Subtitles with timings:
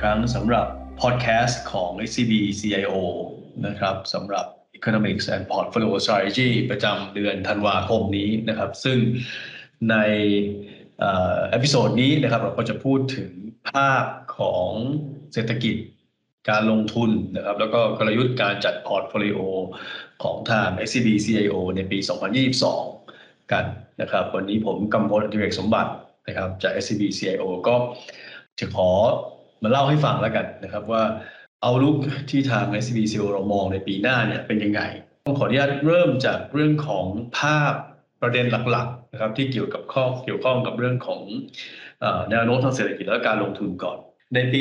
[0.00, 0.66] ครั้งสำหรับ
[1.00, 2.94] พอดแคสต์ของ SCB CIO
[3.66, 4.46] นะครับสำหรับ
[4.78, 8.98] Economics and Portfolio Strategy ประจำเดือนธันวาคมนี้นะครับ ซึ่ง
[9.90, 9.96] ใน
[11.00, 13.30] episode นี้นะครับเราก็จะพูดถึง
[13.68, 14.04] ภาพ
[14.38, 14.70] ของ
[15.32, 15.76] เศรษฐกิจ
[16.50, 19.38] การลงทุนนะครับ แล้วก็กลยุทธ์การจัด portfolio
[20.22, 21.98] ของทาง SCB CIO ในปี
[22.74, 23.64] 2022 กัน
[24.00, 25.92] นะครับ วันนี้ผมกำพลอดิเรกสมบัติ
[26.26, 27.74] นะครับจาก SCB CIO ก็
[28.60, 28.90] จะขอ
[29.62, 31.02] มาเล่าให้ฟังแล้วกันนะครับว่า
[31.62, 31.96] เอาลุก
[32.30, 34.80] ที่ทาง SBCO เรามองในปีหน้าเนี่ยเป็นยังไง
[35.26, 37.04] ต้องขออนุญาตเริ่มจากเรื่องของ
[37.38, 37.74] ภาพ
[38.22, 41.20] ประเด็นหลักๆนะครับที่เกี่ยวกับข้อเกี่ยวข้องกับเรื่องของ
[42.30, 43.98] แนวโน้มทางเศรษฐกิจและการลงทุนก่อน
[44.34, 44.60] ในปี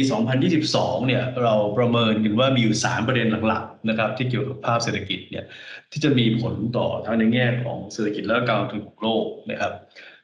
[0.53, 5.45] 2022 เนี่ยเราประเมินกันว่ามีอยู่ 3 ประเด็นหลักๆนะครับที่เกี่ยวกับภาพเศรษฐกิจเนี่ย
[5.91, 9.71] ที่จะมีผลต่อทั้งในแง่ของเศรษฐกิจและการลงทุนของโลกนะครับ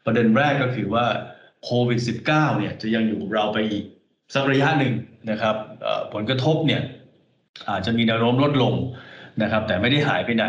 [0.05, 1.05] ประเด็นแรกก็คือว่า
[1.63, 3.85] โควิด -19 เนี่ยจะยังอยู่กับเราไปอีก
[4.33, 4.93] สักระยะหนึ่ง
[5.31, 5.55] นะครับ
[6.13, 6.81] ผลกระทบเนี่ย
[7.69, 8.73] อาจจะมีแนวโน้มลดลง
[9.41, 10.45] นะครับ แต่ไม่ได้หายไปไหน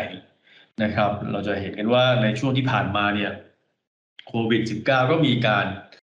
[0.83, 3.33] นะครับ เราจะเห็นกันว่าในช่วงที่ผ่านมาเนี่ย
[4.29, 5.67] โควิด -19 ก็มีการ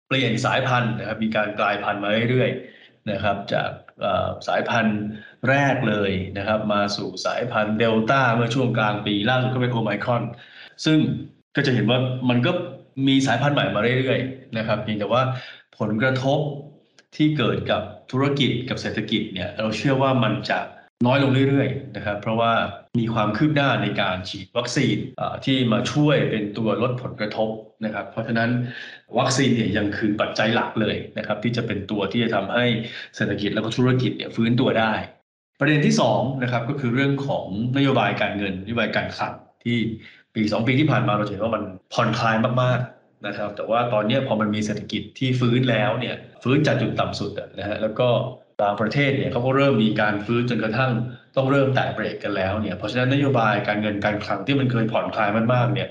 [0.08, 3.70] เปลี่ยนสายพันธุ์นะครับ มีการกลายพันธุ์มาเรื่อยๆนะครับ จาก
[4.48, 5.00] สายพันธุ์
[5.50, 10.24] แรกเลยนะครับ มาสู่สายพันธุ์เดลต้าเมื่อช่วงกลางปีล่าสุดก็เป็นโอไมครอน
[10.86, 11.00] ซึ่ง
[11.56, 12.52] ก็จะเห็นว่ามันก็
[13.08, 15.22] มีสายพันธุ์ใหม่มาเรื่อยๆนะครับเพียงแต่ว่า
[15.80, 16.40] ผลกระทบ
[17.16, 20.60] ที่เกิดกับธุรกิจกับเศรษฐกิจเนี่ยเราเชื่อว่ามันจะ
[21.06, 22.54] น้อยลงเรื่อยๆนะครับเพราะว่า
[23.00, 24.98] มีความคืบหน้าในการฉีดวัคซีน
[25.46, 27.50] ที่มาช่วยเป็นตัวลดผลกระทบ
[27.86, 28.50] นะครับเพราะฉะนั้น
[29.18, 32.66] วัคซีนเนี่ยยังคือปัจจัยหลักเลยนะครับที่จะเป็นตัวที่จะทำให้
[33.16, 34.94] เศรษฐกิจแล้วก็ธุรกิจเนี่ยฟื้นตัวได้
[35.60, 37.46] ประเด็นที่2นะครับก็คือเรื่องของ
[37.78, 39.78] นโยบายการเงินนโยบายการคลังที่
[40.36, 41.64] ปี 2 ปีที่ผ่านมาเราเห็นว่ามัน
[41.94, 42.93] ผ่อนคลายมากๆ
[43.28, 48.10] นะครับ แต่ว่าตอนนี้พอมันมีเศรษฐกิจที่ฟื้นแล้วเนี่ยฟื้นจากจุดต่ำสุดนะฮะแล้วก็
[48.62, 50.92] บางประเทศเนี่ยเขาก็เริ่มมีการฟื้นจนกระทั่ง
[51.36, 55.90] ต้องเริ่มแตะเบรกกันแล้วเนี่ยเพราะฉะนั้นนโยบายการเงินการคลังที่มันเคยผ่อนคลายมากๆเนี่ย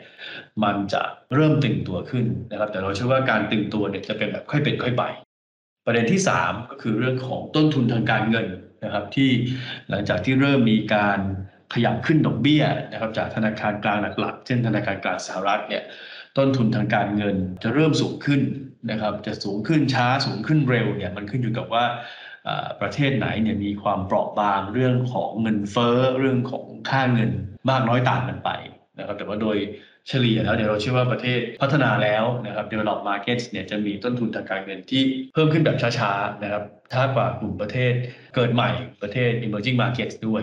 [0.64, 1.02] มันจะ
[1.34, 5.04] เริ่มตึงตัวขึ้นนะครับ แต่เราเชื่อว่าการตึงตัวเนี่ยจะเป็นแบบค่อยเป็นค่อยไป
[5.86, 8.46] ประเด็นที่ 3 ก็คือเรื่องของต้นทุนทางการเงิน
[8.84, 9.30] นะครับที่
[9.90, 11.18] หลังจากที่เริ่มมีการ
[11.74, 15.82] ขยับขึ้นดอกเบี้ยนะครับจากธนาคารกลางหลักๆ เช่นธนาคารกลางสหรัฐเนี่ย
[16.38, 18.40] ต้นทุนทางการเงินจะเริ่มสูงขึ้น
[18.90, 21.84] นะครับ จะสูงขึ้นช้าสูงขึ้นเร็วเนี่ยมันขึ้นอยู่กับว่า
[22.80, 27.30] ประเทศไหนเนี่ยมีความเปราะบางเรื่องของเงินเฟ้อเรื่องของค่าเงิน
[27.70, 28.50] มากน้อยต่างกันไป
[28.98, 29.56] นะครับแต่ว่าโดย
[30.08, 35.02] เฉลี่ยแล้วเดี๋ยวเราเชื่อว่าประเทศพัฒนาแล้วนะครับ develop markets เนี่ยจะมีต้นทุนทางการเงินที่
[35.32, 37.92] เพิ่มขึ้นแบบช้าๆนะครับช้ากว่ากลุ่มประเทศ
[38.34, 38.70] เกิดใหม่
[39.02, 40.42] ประเทศ emerging markets ด้วย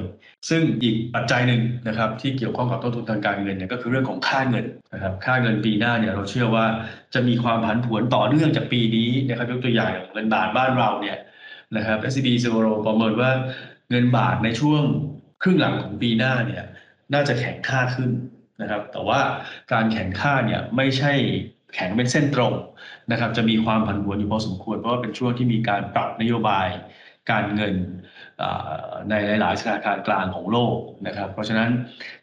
[0.49, 6.65] ซึ่งอีกปัจจัยหนึ่งนะครับที่เกี่ยวข้องกับต้นทุนทางการเงินเนี่ยก็คือเรื่องของค่าเงินนะครับค่าเงินปีหน้าเนี่ยเราเชื่อว่า
[7.13, 11.17] จะมีความผันผวนต่อเนื่องจากปีนี้นะครับยกตัวอย่างเงินบาทบ้านเราเนี่ย
[11.75, 13.31] นะครับ SCB z e r o ประเมินว่า
[13.89, 14.81] เงินบาทในช่วง
[15.41, 16.63] ครึ่งหลังของปีหน้าเนี่ย
[17.13, 18.09] น่าจะแข็งค่าขึ้น
[18.61, 19.19] นะครับ แต่ว่า
[19.73, 21.13] การแข็งค่าเนี่ยไม่ใช่
[21.75, 22.53] แข็งเป็นเส้นตรง
[23.11, 26.67] นะครับ จะมีความผันผวนอยู่พอสมควร เพราะว่าเป็นช่วงที่มีการปรับนโยบาย
[27.31, 27.75] การเงิน
[29.09, 30.75] ในหลายๆธนาคารกลางของโลก
[31.07, 31.69] นะครับ เพราะฉะนั้น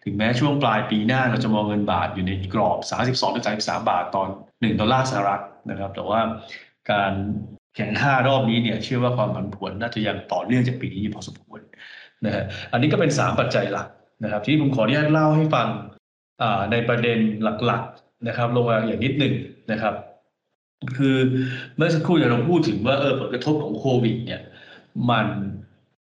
[0.05, 2.79] ถึงแม้ช่วงปลายปีหน้าเราจะมองเงินบาทอยู่ในกรอบ
[3.25, 6.21] 32-33 บาทตอน 1 ดอลลาร์สหรัฐนะครับ แต่ว่า
[6.91, 7.13] การ
[7.77, 11.61] แข่งห้ารอบนี้เนี่ยเชื่อว่าความผันผวนน่าจะยังต่อเนื่องจากปีนี้พอสมควร
[12.25, 13.89] นะฮะอันนี้ก็เป็น 3 ปัจจัยหลัก
[14.23, 15.69] นะครับ ที่ผมขออนุญาตเล่าให้ฟัง
[16.73, 17.19] ในประเด็น
[17.65, 19.35] หลักๆนะครับ ลงมาอย่างนิดหนึ่ง
[19.73, 19.95] นะครับ
[20.97, 21.17] คือ
[21.77, 24.41] เมื่อสักครู่เราพูดถึงว่าเออผลกระทบของโควิด เนี่ย
[25.11, 25.27] มัน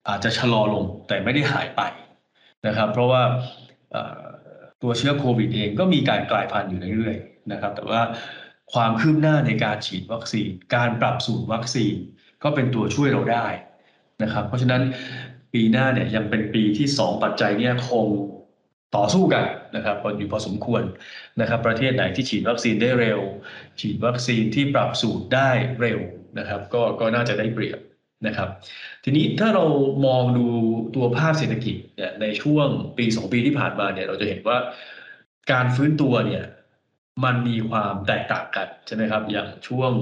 [0.08, 1.82] อาจจะชะลอลงแต่ไม่ได้หายไป
[2.66, 3.22] นะครับ เพราะว่า
[4.82, 8.02] ตัวเชื้อโควิดเองก็มีการกลายพันธุ์อยู่เรื่อยๆนะครับ แต่ว่า
[8.72, 11.94] ความคืบหน้าในการฉีดวัคซีน การปรับสูตรวัคซีน
[12.42, 13.47] ก็เป็นตัวช่วยเราได้
[14.22, 14.83] นะครับ เพราะฉะนั้น
[15.53, 18.06] ปีหน้าเนี่ยยังเป็นปีที่ 2 ปัจจัยเนี่ยคง
[18.97, 19.45] ต่อสู้กัน
[19.77, 20.83] นะครับอยู่พอสมควร
[21.41, 23.21] นะครับประเทศไหนที่ฉีดวัคซีนได้เร็ว
[23.81, 25.51] ฉีดวัคซีนที่ปรับสูตรได้
[25.81, 26.01] เร็ว
[26.39, 27.78] นะครับก็ก็น่าจะได้เปรียบ
[28.27, 28.48] นะครับ
[29.04, 29.65] ทีนี้ถ้าเรา
[30.07, 30.47] มองดู
[30.95, 34.59] ตัวภาพเศรษฐกิจเนี่ยในช่วงปี2ปีที่ผ่านมาเนี่ยเราจะเห็นว่า
[35.53, 36.45] การฟื้นตัวเนี่ย
[37.25, 39.93] มันมีความแตกต่างกันใช่ไหมครับอย่างช่วง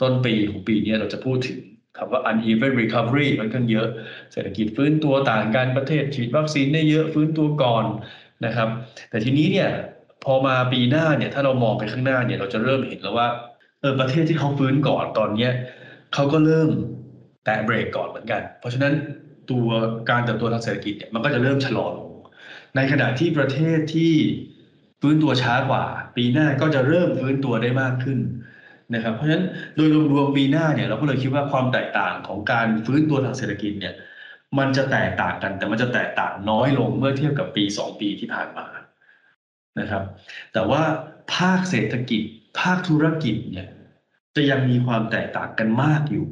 [0.00, 1.60] ต้นปีของปีนี้เราจะพูดถึง
[1.96, 3.88] คำว่า uneven recovery มันข้างเยอะ
[4.32, 7.84] เศรษฐกิจฟื้นตัวต่างกันประเทศฉีดวัคซีนได้เยอะฟื้นตัวก่อน
[8.44, 8.68] นะครับ
[9.10, 9.70] แต่ทีนี้เนี่ย
[10.24, 13.28] พอมาปีหน้าเนี่ยถ้าเรามองไปข้างหน้าเนี่ยเราจะเริ่มเห็นแล้วว่า
[13.80, 15.52] เออประเทศที่เขาฟื้นก่อนตอนเนี้ย
[16.14, 16.70] เขาก็เริ่ม
[17.44, 18.92] แตะเบรกก่อนเหมือนกัน เพราะฉะนั้น
[19.50, 19.68] ตัว
[20.10, 22.10] การเติบโตทางเศรษฐกิจเนี่ยมันก็จะเริ่มชะลอลง
[22.76, 24.12] ในขณะที่ประเทศที่
[25.00, 25.84] ฟื้นตัวช้ากว่า
[26.16, 28.18] ปีหน้าก็จะเริ่มฟื้นตัวได้มากขึ้น
[28.94, 29.44] นะครับเพราะฉะนั้น
[29.76, 33.94] โดยรวมๆปีหน้าเนี่ยเราก็เลยคิดว่าความแตกต่างของการฟื้นตัวทางเศรษฐกิจเนี่ย
[34.58, 38.66] มันจะแตกต่างกันแต่มันจะแตกต่างน้อยลงเมื่อเทียบกับปีสองปีที่ผ่านมา
[39.80, 40.02] นะครับ
[40.52, 40.82] แต่ว่า
[41.34, 42.22] ภาคเศรษฐกิจ
[42.60, 43.68] ภาคธุรกิจเนี่ย
[44.36, 46.26] จะยังมีความแตกต่างกันมากอยู่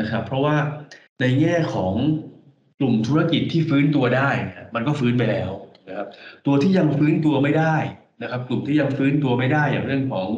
[0.00, 0.56] นะครับ เพราะว่า
[1.20, 1.94] ในแง่ของ
[2.78, 4.30] กลุ่มธุรกิจที่ฟื้นตัวได้
[4.74, 5.50] มันก็ฟื้นไปแล้ว
[5.88, 6.08] นะครับ
[6.46, 7.76] ตัวที่ยังฟื้นตัวไม่ได้
[8.22, 10.28] นะครับกลุ่มที่ยังฟื้นตัวไม่ได้อย่างเรื่องของ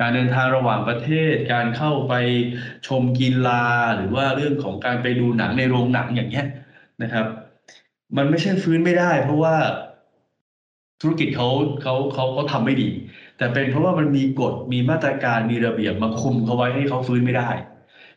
[0.00, 2.14] การเดินทางระหว่างประเทศ การเข้าไป
[2.86, 3.64] ชมกีฬา
[3.96, 6.46] หรือว่าเรื่องของการไปดูหนังในโรงหนังอย่างเงี้ย
[7.02, 7.26] นะครับ
[8.16, 9.56] มันไม่ใช่ฟื้นไม่ได้ เพราะว่า
[11.00, 11.48] ธุรกิจเขา
[11.82, 12.88] เขาเขาเขาทำไม่ดี
[13.38, 17.50] แต่เป็นเพราะว่ามันมีกฎมีมาตรการมีระเบียบมาคุมเขาไว้ให้เขาฟื้นไม่ได้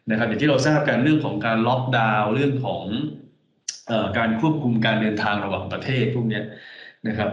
[0.09, 2.83] นะครับอย่างที่เราทราบกันเรื่องของการล็อกดาวน์เรื่องของ
[4.17, 6.41] การควบคุมการเดินทางระหว่างประเทศพวกนี้
[7.07, 7.31] นะครับ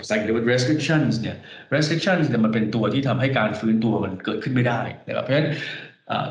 [0.00, 1.36] ภาษาอังกฤษเรียกว่า restrictions เนี่ย
[1.74, 5.48] restrictions เนี่ยมันเป็นตัวที่ทำให้การฟื้นตัวมันเกิดขึ้นไม่ได้นะครับเพราะฉะนั้น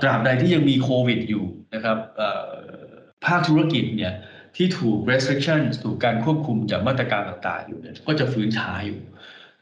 [0.02, 1.44] ตราบใดที่ยังมีโควิดอยู่
[1.74, 1.98] นะครับ
[3.26, 4.14] ภาคธุรกิจเนี่ย
[4.58, 9.00] ที่ถูก restrictions ถูกการควบคุมจากมาตรการต่างๆอยู่เนี่ยก็จะฟื้นช้าอยู่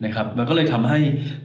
[0.06, 1.00] นะครับมันก็เลยทำให้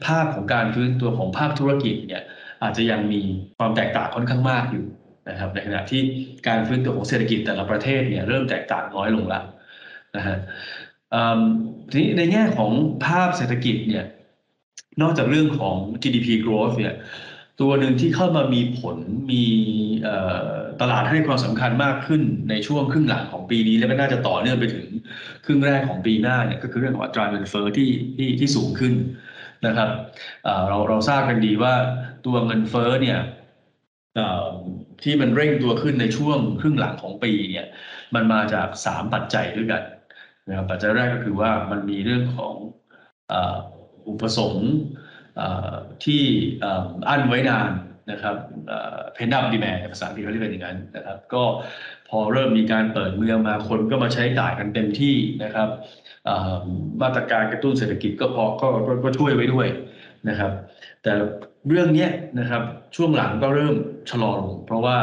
[0.07, 2.23] ภาพของการฟื้นตัวของภาคธุรกิจเนี่ย
[2.63, 3.23] อาจจะยังมี
[3.59, 4.87] ความแตกต่างค่อนข้างมากอยู่
[5.29, 6.03] นะครับในขณะที่
[6.49, 9.45] การฟื้นตัวของเศรษฐกิจแต่ละประเทศเนี่ยเริ่มแตกต่างน้อยลงแล้ว
[10.17, 10.37] นะฮะ
[11.91, 12.71] ทีนี้ในแง่ของ
[13.05, 14.05] ภาพเศรษฐกิจเนี่ย
[15.03, 16.95] นอกจากเรื่องของ GDP growth เนี่ย
[17.61, 18.97] ตัวหนึ่งที่เข้ามามีผล
[19.31, 19.45] มี
[20.81, 24.87] ตลาดให้ความสำคัญมากขึ้นในช่วงครึ่งหลังของปีนี้ และก็น่าจะต่อเนื่องไปถึง
[25.45, 28.95] ครึ่งแรกของปีหน้าเนี่ยก็คือเรื่องของอัตราเงินเฟ้อที่ที่ที่สูงขึ้น
[29.67, 29.89] นะครับ
[30.69, 31.75] เราเราทราบกันดีว่า
[32.27, 33.19] ตัวเงินเฟ้อเนี่ย
[35.03, 37.67] ที่มันเร่งตัวขึ้นในช่วงครึ่งหลังของปีเนี่ย
[38.15, 39.83] มันมาจากสามปัจจัยด้วยกัน
[40.49, 42.55] นะครับปัจจัยแรกก็คือว่ามันมีเรื่องของ
[44.09, 44.71] อุปสงค์
[46.05, 46.23] ที่
[47.09, 47.71] อั้นไว้นาน
[48.11, 48.37] นะครับ
[49.15, 51.43] เพนดับดีแมภาษาอังกฤษเขาเรียกเป็นอย่างนั้นนะครับ ก็
[52.09, 55.69] พอเริ่มมีการเปิดเมืองมาคนก็มาใช้จ่ายกันเต็มที่นะครับ
[57.03, 58.69] มาตรการกระตุ้นเศรษฐกิจก็พอก็
[59.05, 59.69] ก็ช่วยไว้ด้วย
[60.29, 60.53] นะครับ
[61.03, 61.13] แต่
[61.69, 62.09] เรื่องนี้
[62.39, 62.63] นะครับ
[62.97, 63.75] ช่วงหลังก็เริ่ม
[64.11, 64.97] ชะลอลง เพราะว่า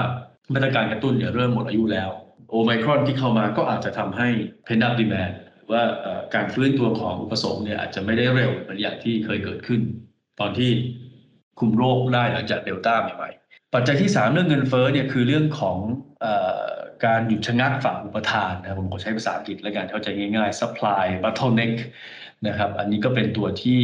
[0.53, 2.09] มาตรการกระตุ้นเนี่ยเริ่มหมดอายุแล้ว
[2.49, 4.27] โอไมครอนที่เข้ามาก็อาจจะทำให้
[4.65, 5.31] เพนดับดีแมน
[5.71, 5.83] ว่า
[6.35, 9.81] การฟื้นตัวของอุปสงค์เนี่ยอาจจะไม่ได้เร็วเหมือนอย่างที่เคยเกิดขึ้น
[10.39, 10.71] ตอนที่
[11.59, 15.77] คุมโรคได้หลังจากเดลต้าใหม่ๆปัจจัยที่ 3 เรื่องเงินเฟ้อเนี่ยคือเรื่องของ
[16.23, 16.25] อ
[17.05, 21.75] การหยุดชะงักฝั่งอุปทานนะผมขอใช้ภาษาอังกฤษแล้วกันเข้าใจง่ายๆ supply bottleneck
[22.47, 23.79] นะครับ อันนี้ก็เป็นตัวที่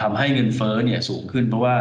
[0.00, 1.76] ทำให้เงินเฟ้อเนี่ยสูงขึ้นเพราะว่า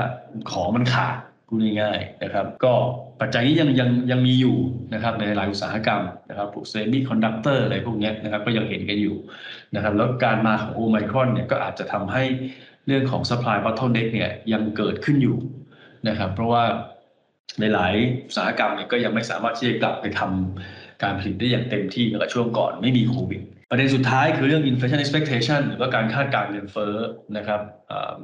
[0.51, 1.17] ของมันขาด
[1.49, 2.73] พูดง่ายๆนะครับ ก็
[3.21, 4.57] ปัจจัยนี้ยังยังยังมีอยู่
[4.93, 9.15] นะครับในหลายอุตสาหกรรมนะครับพวกเซมิคอนดักเตอร์อะไรพวกนี้นะครับก็ยังเห็นกันอยู่
[9.75, 12.23] นะครับแล้วการมาของโอไมครอนเนี่ยก็อาจจะทำให้
[12.87, 15.37] เรื่องของ supply bottleneck เนี่ยยังเกิดขึ้นอยู่
[16.07, 16.63] นะครับเพราะว่า
[17.59, 17.93] ในหลาย
[18.25, 26.95] อุตสาหกรรมเนี่ยก็ยังไม่สามารถที่จะกลับไปทำการผลิตได้อย่างเต็มที่เมื่อช่วงก่อนไม่มีโควิด ประเด็นสุดท้ายคือเรื่อง inflation expectation หรือว่าการคาดการเงินเฟ้อ
[27.37, 27.61] นะครับ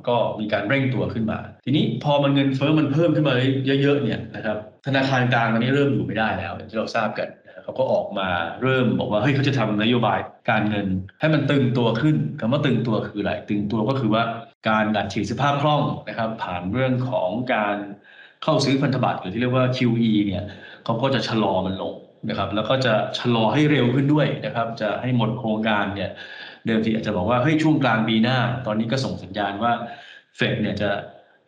[0.08, 3.34] ก็มีการเร่งตัวขึ้นมา ทีนี้พอมันเงินเฟ้อมันเพิ่มขึ้นมา
[3.82, 7.30] เยอะๆเนี่ยนะครับธนาคารกลางตอนนี้เริ่มอยู่ไม่ได้แล้วอย่างที่เราทราบกัน
[7.64, 8.30] เขาก็ออกมา
[8.62, 10.88] เริ่มบอกว่าเฮ้ยเขาจะทำนโยบายการเงิน
[11.20, 14.24] ให้มันตึงตัวขึ้นคำว่าตึงตัวคืออะไรตึงตัวก็คือว่า
[14.70, 17.78] การดัดฉีดสภาพคล่องนะครับ ผ่านเรื่องของการ
[18.44, 20.46] เข้าซื้อพันธบัตรหรือที่เรียกว่า QE เนี่ย
[20.86, 21.94] เขาก็จะชะลอมันลง
[22.30, 26.12] นะครับ แล้วก็จะชะลอให้เร็วขึ้นด้วยนะครับ จะให้หมดโครงการเนี่ย
[26.66, 29.74] เดิมทีอาจจะบอกว่าเฮ้ยช่วงกลางปีหน้า ตอนนี้ก็ส่งสัญญาณว่า
[30.36, 30.92] เฟดเนี่ยจะ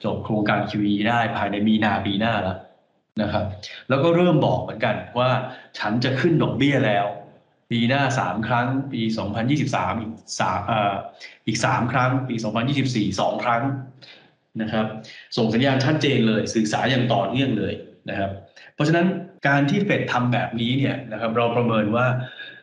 [0.03, 2.57] จบโครงการ QE ได้ภายในมีนาปีหน้าแล้ว
[3.21, 3.45] นะครับ
[3.89, 5.29] แล้วก็เริ่มบอกเหมือนกันว่า
[5.79, 7.05] ฉันจะขึ้นดอกเบี้ยแล้ว
[7.71, 9.01] ปีหน้าสามครั้ง ปี
[9.45, 9.93] 2023 อีกสาม
[11.47, 12.35] อีกสามครั้ง ปี
[12.77, 13.63] 2024สองครั้ง
[14.61, 14.85] นะครับ
[15.37, 17.73] ส่งสัญญาณชัดเจนเลย สื่อสารอย่างต่อเนื่องเลย
[18.09, 18.31] นะครับ
[18.73, 19.07] เพราะฉะนั้น
[19.47, 22.07] การที่เฟดทำแบบนี้เนี่ยนะครับเราประเมินว่า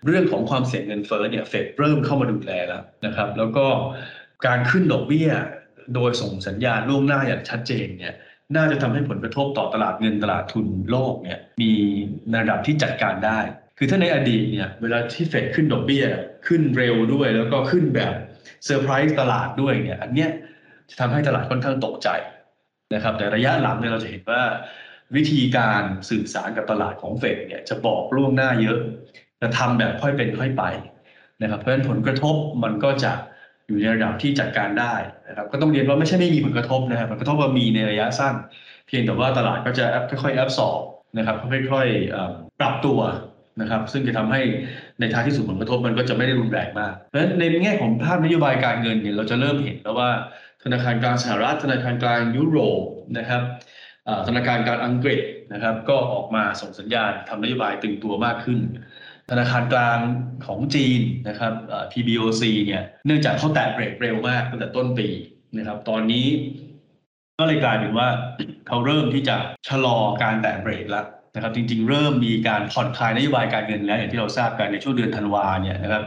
[0.07, 3.67] เรื่องของความเสี่ยงเงินเฟ้อเนี่ยเฟดเริ่มเข้ามาดูแลแล้วนะครับ แล้วก็
[4.47, 5.31] การขึ้นดอกเบี้ย
[5.95, 8.15] โดยส่งสัญญาณล่วงหน้าอย่างชัดเจนเนี่ย
[8.57, 11.73] น่าจะทำให้ผลกระทบต่อตลาดเงินตลาดทุนโลกเนี่ยมี
[12.37, 13.39] ระดับที่จัดการได้
[13.79, 16.05] คือถ้าในอดีตเนี่ยเวลาที่เฟดขึ้นดอกเบี้ย
[16.47, 18.15] ขึ้นเร็วด้วย แล้วก็ขึ้นแบบ
[18.65, 20.31] เซอร์ไพรส์ตลาดด้วยเนี่ยอันเนี้ย
[20.91, 22.09] จะทำให้ตลาดค่อนข้างตกใจ
[22.95, 24.43] นะครับแต่ระยะหลังเนี่ยเราจะเห็นว่า
[25.17, 28.79] วิธีการสื่อสารกับตลาดของเฟดเนี่ยจะบอกล่วงหน้าเยอะ
[29.41, 30.65] จะทำแบบค่อยเป็นค่อยไป
[31.43, 33.13] นะครับ เพราะฉะนั้นผลกระทบมันก็จะ
[33.67, 34.95] อยู่ในระดับที่จัดการได้
[35.29, 38.35] นะครับ ก็ต้องเรียนว่าไม่ใช่ไม่มีผลกระทบนะครับผลกระทบว่ามีในระยะสั้น
[38.87, 39.85] เพียงแต่ว่าตลาดก็จะ
[40.23, 40.81] ค่อยๆ absorb
[41.19, 41.37] นะครับ
[41.73, 43.01] ค่อยๆปรับตัว
[43.61, 44.41] นะครับ ซึ่งจะทำให้
[45.01, 50.11] ในท้ายที่สุดผลกระทบมันก็จะไม่ได้รุนแรงมาก เพราะฉะนั้นในแง่ของภาพนโยบายการเงินเนี่ยเราจะเริ่มเห็นแล้วว่า
[50.63, 52.83] ธนาคารกลางสหรัฐธนาคารกลางยุโรป
[53.19, 53.43] นะครับ
[54.29, 55.21] ธนาคารกางอังกฤษ
[55.53, 58.61] นะครับ ก็ออกมาส่งสัญญาณทำนโยบายตึงตัวมากขึ้น
[59.31, 59.99] ธนาคารกลาง
[60.47, 61.53] ของจีนนะครับ
[61.93, 65.09] PBOC เนี่ยเนื่องจากเขาแตะเบรกเร็วมากตั้งแต่ต้นปี
[65.59, 66.27] นะครับ ตอนนี้
[67.39, 68.09] ก็เลยกลายเป็นว่า
[68.69, 69.37] เขาเริ่มที่จะ
[69.69, 76.05] ชะลอการแตะเบรกแล้วนะครับ จริง ๆ เริ่มมีการผ่อนคลายนโยบายการเงินแล้วอย่างที่เราทราบกันในช่วงเดือนธันวาเนี่ยนะครับ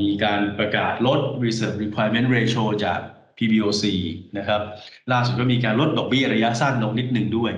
[0.00, 3.00] มีการประกาศลด reserve requirement ratio จาก
[3.40, 3.84] PBOC
[4.38, 4.60] นะครับ
[5.12, 7.52] ล่าสุดก็มีการลดดอกเบี้ยระยะสั้นลงนิดหนึ่งด้วย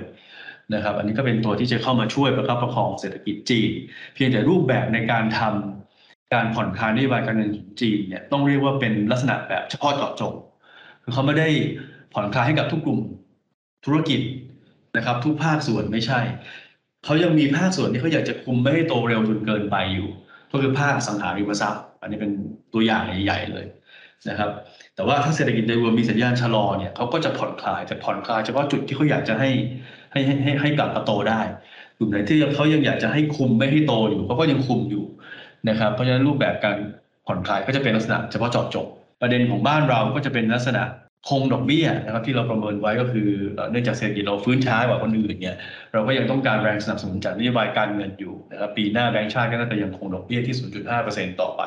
[0.73, 3.71] นะครับอันนี้ก็เป็นตัวที่จะเข้ามาช่วยประคับประคองเศรษฐกิจจีน
[4.13, 10.33] เพียงแต่รูปแบบในการทำการผ่อนคลายนโยบายการเงินของจีนเนี่ยต้องเรียกว่าเป็นลักษณะแบบเฉพาะเจาะจง
[11.03, 11.47] คือเขาไม่ได้
[12.13, 12.99] ผ่อนคลายให้กับทุกกลุ่ม
[13.85, 14.21] ธุรกิจ
[14.97, 16.19] นะครับ ทุกภาคส่วนไม่ใช่
[17.05, 20.09] เขายังมีภาคส่วนที่เขาอยากจะคุมไม่ให้โตเร็วจนเกินไปอยู่
[20.51, 22.31] ก็คือภาคสังหาริมทรัพย์ อันนี้เป็น
[22.73, 23.65] ตัวอย่างใหญ่ๆเลย
[24.29, 24.51] นะครับ
[24.95, 29.49] แต่ว่าถ้าเศรษฐกิจโดยรวมมีสัญญาณชะลอเนี่ยเขาก็จะผ่อนคลายแต่ผ่อนคลายเฉพาะจุดที่เขาอยากจะให้
[30.11, 31.41] ให้ให้ให้กลับมาโตได้
[31.97, 35.05] กลุ่มไหนที่เขายังอยากจะให้คุมไม่ให้โตอยู่เขาก็ยังคุมอยู่
[35.69, 36.77] นะครับ เพราะฉะนั้นรูปแบบการ
[37.27, 38.87] ผ่อนคลายก็จะเป็นลักษณะเฉพาะเจาะจง
[39.21, 40.83] ประเด็นของบ้านเราก็จะเป็นลักษณะ
[41.29, 43.29] คงดอกเบี้ยนะครับที่เราประเมินไว้ก็คือ
[43.71, 45.57] เนื่องจากเศรษฐกิจเราฟื้นช้ากว่าคนอื่นเนี่ย
[45.93, 50.55] เราก็ยังต้องการแรงสนับสนุนจากนโยบายการเงินอยู่นะครับปีหน้าแบงก์ชาติก็น่าจะยังคงดอกเบี้ยที่
[50.93, 51.61] 0.5%ต่อไป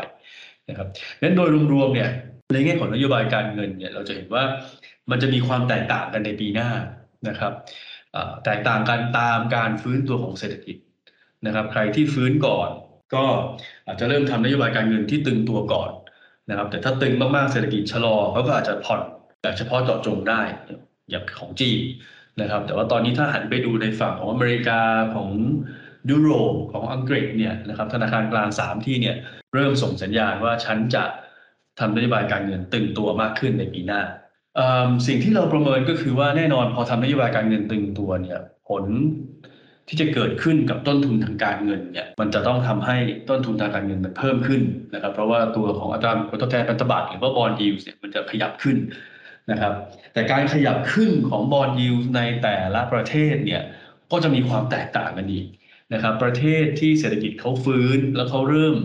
[0.69, 2.11] นะครับดังนั้นโดยรวมๆเนี่ย
[2.53, 4.45] ในแง่ของนโยบายการเงินเนี่ยเราจะเห็นว่า
[5.11, 6.71] มันจะมีความแตกต่างกันในปีหน้า
[7.29, 7.53] นะครับ
[8.45, 10.77] แตกต่างกันตามการฟื้นตัวของเศรษฐกิจ
[11.47, 12.71] นะครับ ใครที่ฟื้นก่อน
[13.15, 13.25] ก็
[13.87, 15.91] อาจจะเริ่มทำนโยบายการเงินที่ตึงตัวก่อน
[16.51, 19.01] นะครับ แต่ถ้าตึงมากๆเศรษฐกิจชะลอเขาก็อาจจะผ่อน
[19.43, 20.43] แบบเฉพาะเจาะจงได้
[21.11, 21.81] อย่างของจีน
[22.41, 24.81] นะครับ แต่ว่าตอนนี้ถ้าหันไปดูในฝั่งของอเมริกา
[25.15, 25.31] ของ
[26.11, 29.17] ยุโรปของอังกฤษเนี่ยนะครับธนาคารกลาง 3 ที่เนี่ย
[29.55, 31.05] เริ่มส่งสัญญาณว่าฉันจะ
[31.79, 34.01] ทำนโยบายการเงินตึงตัวมากขึ้นในปีหน้า
[35.07, 38.85] สิ่งที่เราประเมินก็คือว่าแน่นอนพอทำนโยบายการเงินตึงตัวเนี่ยผล
[39.89, 42.97] ที่จะเกิดขึ้นกับต้นทุนทางการเงินเนี่ยมันจะต้องทำให้
[43.29, 44.63] ต้นทุนทางการเงินมันเพิ่มขึ้น
[44.95, 48.77] นะครับ เพราะว่าตัวของอัตราผลตอบแทนพันธบัตรหรือว่าบอลยิวเนี่ยมันจะขยับขึ้น
[49.51, 49.73] นะครับ
[50.13, 53.63] แต่การขยับขึ้นของบอลยิวในแต่ละประเทศเนี่ย
[54.13, 55.47] ก็จะมีความแตกต่างกันอีก
[55.93, 58.77] นะครับ ประเทศที่เศรษฐกิจเขาฟื้นแล้วเขาเริ่ม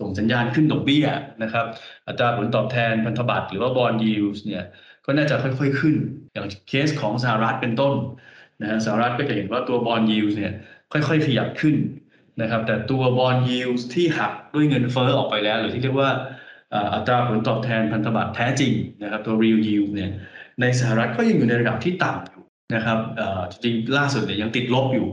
[0.00, 1.06] ส่งสัญญาณขึ้นดอกเบี้ย
[1.42, 1.66] นะครับ
[2.08, 4.64] อัตราผลตอบแทนพันธบัตรหรือว่าบอลยิวเนี่ย
[5.06, 5.96] ก็น่าจะค่อยๆขึ้น
[6.32, 7.94] อย่างเคสของสหรัฐเป็นต้น
[8.62, 10.52] นะฮะสหรัฐก็จะเห็นว่าตัวบอลยิวเนี่ย
[10.92, 11.76] ค่อยๆขยับขึ้น
[12.42, 16.10] นะครับแต่ตัวบอลยิวที่หักด้วยเงินเฟ้อออกไปแล้ว หรือที่เรียกว่า
[16.94, 20.10] อัตราผลตอบแทนพันธบัตรแท้จริงนะครับตัว real yield เนี่ย
[20.60, 22.42] ในสหรัฐก็ยังอยู่ในระดับที่ต่ำอยู่
[22.74, 22.98] นะครับ
[23.52, 25.08] จริงล่าสุดเนี่ยยังติดลบอยู่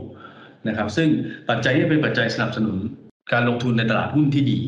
[0.68, 1.08] นะครับซึ่ง
[1.48, 2.76] ปัจจัยนี้เป็นปัจจัยสนับสนุน
[3.32, 4.58] การลงทุนในตลาดหุ้นที่ดี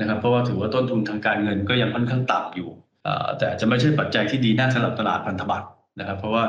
[0.00, 2.68] นะครับ เพราะว่าถือว่าต้นทุนทางการเงินก็ยังค่อนข้างต่ำอยู่
[3.38, 5.68] แต่จะไม่ใช่ปัจจัยที่ดีน่าสำหรับตลาดพันธบัตร
[5.98, 6.44] นะครับ เพราะว่า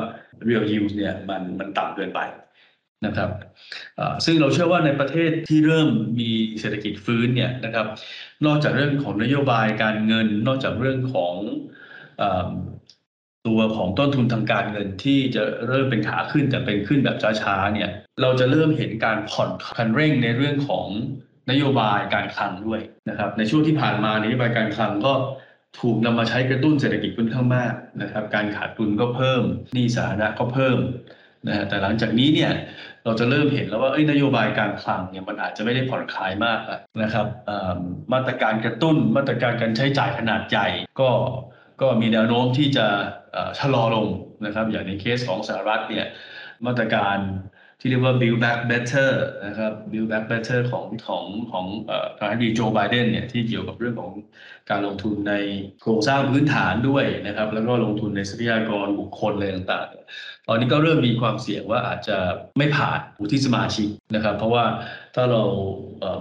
[0.48, 2.20] real yield เนี่ยมันมันต่ำเกินไป
[3.06, 3.30] นะครับ
[4.24, 5.88] ซึ่งเราเชื่อว่าในประเทศที่เริ่ม
[6.20, 7.86] มีเศรษฐกิจฟื้นเนี่ยนะครับ
[8.46, 11.34] นอกจากเรื่องของนโยบายการเงิน นอกจากเรื่องของ
[13.46, 17.90] ตัวของต้นทุนทางการเงินที่จะเริ่มเป็นขาขึ้นแต่เป็นขึ้นแบบช้าๆเนี่ย
[18.22, 20.86] เราจะเริ่มเห็นการผ่อนคันเร่งในเรื่องของ
[21.50, 25.12] นโยบายการคลังด้วยนะครับ ในช่วงที่ผ่านมานโยบายการคลังก็
[25.80, 29.42] ถูกนำมาใช้กระตุ้นเศรษฐกิจค่อนข้างมากนะครับ การขาดทุนก็เพิ่ม
[29.74, 30.78] หนี้สาธารณะก็เพิ่ม
[31.48, 32.52] นะฮะแต่หลังจากนี้เนี่ย
[33.04, 36.60] เราจะเริ่มเห็นแล้วว่าเอ้ยนโยบายการคลังเนี่ยมันอาจจะไม่ได้ผ่อนคลายมาก
[37.02, 37.26] นะครับ
[38.12, 40.68] มาตรการกระตุ้นมาตรการการใช้จ่ายขนาดใหญ่
[41.00, 41.10] ก็
[41.80, 42.86] ก็มีแนวโน้มที่จะ
[43.58, 44.06] ชะลอลง
[44.46, 46.06] นะครับ อย่างในเคสของสหรัฐเนี่ย
[46.66, 47.18] มาตรการ
[47.84, 49.10] ที่เรียกว่า build back better
[49.46, 54.12] นะครับ build back better ของของของประธานาธิบดีโจไบเดนเนี่ยที่เกี่ยวกับเรื่องของ
[54.70, 55.34] การลงทุนใน
[55.82, 62.18] โครงสร้างพื้นฐานด้วยนะครับ แล้วก็ลงทุนในทรัพยากรบุคคลอะไรต่างๆ ตอนนี้ก็เริ่มมีความเสี่ยงว่าอาจจะ
[62.58, 64.64] ไม่ผ่านผู้ที่สมาชิกนะครับ เพราะว่า
[65.14, 65.42] ถ้าเรา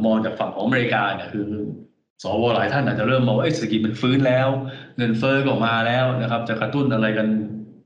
[0.05, 1.49] มองจากฝั่งของอเมริกาเนี่ยคือ
[2.23, 4.47] สวหลายท่านอาจจะเริ่มมองว่าเศรษฐกิจมันฟื้นแล้ว
[4.97, 7.27] เงินเฟ้อก็มาแล้วนะครับ จะกระตุ้นอะไรกัน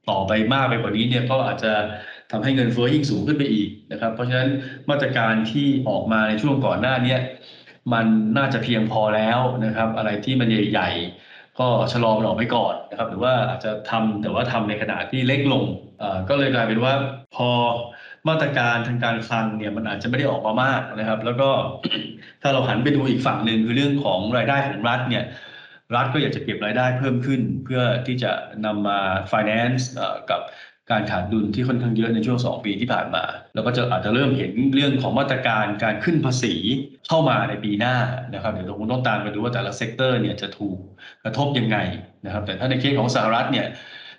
[0.09, 1.73] ต่อไปมากไปกว่านี้เนี่ยก็อาจจะ
[2.31, 4.49] ทำให้เงินเฟ้อยิ่งสูงขึ้นไปอีกนะครับ เพราะฉะนั้น
[4.89, 7.17] มาตรการที่ออกมาในช่วงก่อนหน้านี้
[7.93, 8.05] มัน
[8.37, 15.63] น่าจะเพียงพอแล้วนะครับ อะไรที่มันใหญ่ๆก็ชะลอมันออกไปก่อนนะครับ หรือว่าอาจจะทำแต่ว่าทำในขนาดที่เล็กลง
[16.29, 16.93] ก็เลยกลายเป็นว่า
[17.35, 17.49] พอ
[18.27, 21.49] มาตรการทางการคลังเนี่ยมันอาจจะไม่ได้ออกมามากนะครับ แล้วก็
[22.41, 25.25] ถ้าเราหันไปดูอีกฝั่งหนึ่งคือเรื่องของรายได้ของรัฐเนี่ย
[25.95, 28.31] รัฐก็อยากจะเก็บรายได้เพิ่มขึ้น เพื่อที่จะ
[28.65, 28.99] นำมา
[29.31, 29.83] finance
[30.29, 30.41] กับ
[30.91, 36.53] การขาดดุลที่ค่อนข้างเยอะในช่วง 2 ปีที่ผ่านมา แล้วก็จะอาจจะเริ่มเห็นเรื่องของมาตรการการขึ้นภาษี
[37.07, 37.95] เข้ามาในปีหน้า
[38.33, 40.77] นะครับเดี๋ยวเราคงต้องตามไปดูว่าแต่ละ sector เนี่ยจะถูก
[41.23, 41.77] กระทบยังไง
[42.25, 43.67] นะครับ แต่ถ้าในเคสของสหรัฐเนี่ย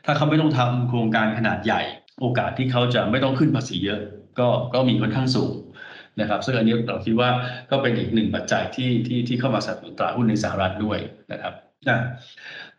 [0.04, 1.82] ถ้าเขาไม่ต้องทำโครงการขนาดใหญ่
[2.20, 4.00] โอกาสที่เขาจะไม่ต้องขึ้นภาษีเยอะ
[4.38, 5.52] ก็ก็มีค่อนข้างสูง
[6.20, 7.30] นะครับซึ่งอันนี้เราคิดว่า
[7.70, 10.98] ก็เป็นอีกหนึ่งปัจจัยที่ที่ที่เข้ามาสนับสนุนตลาหุ้นในสหรัฐด้วย
[11.32, 11.52] นะครับ
[11.88, 11.98] นะ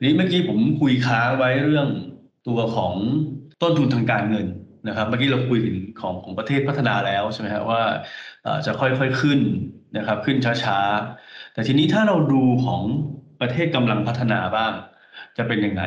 [0.03, 1.87] นี้เมื่อกี้ผมคุยค้างไว้เรื่อง
[2.47, 2.93] ตัวของ
[3.61, 4.47] ต้นทุนทางการเงิน
[4.87, 7.81] นะครับเมื่อกี้เราคุยถึงของของประเทศพัฒนาแล้วใช่ไหมครัว่า
[8.65, 9.39] จะค่อยๆขึ้น
[9.97, 12.81] นะครับ ขึ้นช้าๆ แต่ทีนี้ถ้าเราดูของ
[13.41, 14.73] ประเทศกำลังพัฒนาบ้าง
[15.37, 15.83] จะเป็นยังไง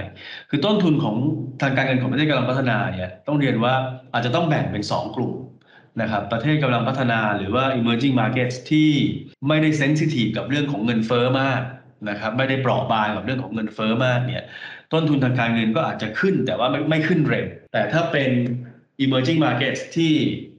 [0.50, 1.16] คือต้นทุนของ
[1.62, 3.74] ทางการเงินของประเทศกำลังพัฒนาเนี่ยต้องเรียนว่า
[4.12, 5.32] อาจจะต้องแบ่งเป็น 2 กลุ่ม
[6.00, 8.90] นะครับประเทศกำลังพัฒนาหรือว่า emerging markets ที่
[9.48, 11.62] ไม่ได้เซนซิทีฟกับเรื่องของเงินเฟอ้อมาก
[12.08, 14.42] นะครับไม่ได้เปราะบางกับเรื่องของเงินเฟอ้อมากเนี่ย
[14.92, 18.30] ต้นทุนทางการเงินก็อาจจะขึ้นแต่ว่าไม่ไม่ขึ้นเร็ว แต่ถ้าเป็น
[19.04, 20.12] emerging markets ที่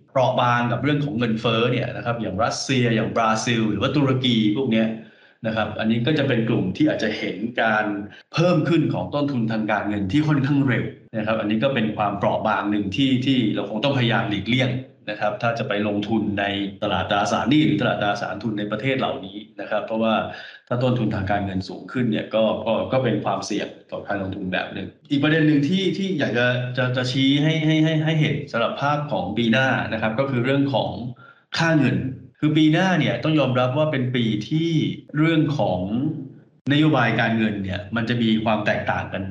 [0.10, 4.86] เปราะบางกับเรื่องของเงินเฟ้อเนี่ยนะครับอย่างรัสเซียอย่างบราซิล หรือว่าตุรกีพวกนี้
[5.48, 7.86] นะครับอันนี้ก็จะเป็นกลุ่มที่อาจจะเห็นการ
[8.34, 10.86] เพิ่มขึ้นของต้นทุนทางการเงินที่ค่อนข้างเร็ว
[11.18, 14.70] นะครับอันนี้ก็เป็นความเปราะบางหนึ่งที่ที่เราคงต้องพยายามหลีกเลี่ยง
[15.10, 16.46] นะครับถ้าจะไปลงทุนใน
[16.84, 20.16] ตลาดตราสารหนี้หรือตลาดตราสารทุนในประเทศเหล่านี้นะครับ เพราะว่า
[20.68, 30.92] ถ้าต้นทุนทางการเงินสูงขึ้นเนี่ยก็ก็ก็เป็นความเสี่ยงต่อการลงทุนแบบหนึ่งอีกประเด็นหนึ่งที่ที่อยากจะจะจะชี้ให้ให้ให้ให้เห็นสำหรับภาพของปีหน้านะครับ ก็คือเรื่องของ
[31.58, 31.98] ค่าเงิน
[32.40, 34.70] คือปีหน้าเนี่ยต้องยอมรับว่าเป็นปีที่
[35.18, 35.80] เรื่องของ
[36.72, 39.24] นโยบายการเงินเนี่ยมันจะมีความแตกต่างกัน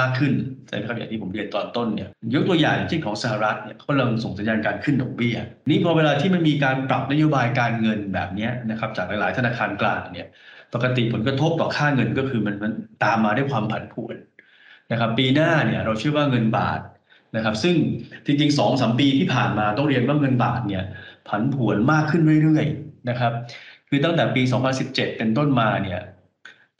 [0.00, 0.32] มากขึ้น
[0.66, 5.36] ใช่ไหมครับอย่างที่ผมเรียนตอนต้นเนี่ยยกตัวอย่างเช่นของสหรัฐเนี่ยเขากำลังส่งสัญญาณการขึ้นดอกเบี้ย
[5.70, 10.26] นี่พอเวลาที่มันมีการปรับนโยบายการเงินแบบนี้นะครับจากหลาย ๆ ธนาคารกลางเนี่ย
[10.74, 12.72] ปกติผลกระทบต่อค่าเงินก็คือมันมัน
[13.04, 14.16] ตามมาด้วยความผันผวน
[14.92, 16.80] นะครับปีหน้าเนี่ยเราเชื่อว่าเงินบาท
[17.36, 17.74] นะครับซึ่ง
[18.26, 20.84] จริงๆสองสามปีที่ผ่านมาต้องเรียนว่าเงินบาทเนี่ย
[21.28, 23.32] ผันผวนมากขึ้นเรื่อยๆนะครับ
[23.88, 24.42] คือตั้งแต่ปี
[24.80, 26.00] 2017 เป็นต้นมาเนี่ย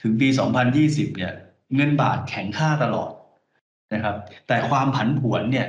[0.03, 0.29] ถึงปี
[0.73, 1.33] 2020 เนี่ย
[1.75, 3.11] เงินบาทแข็งค่าตลอด
[3.95, 4.17] นะครับ
[4.49, 5.67] แต่ความผันผวนเนี่ย